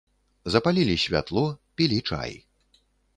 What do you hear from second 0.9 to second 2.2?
святло, пілі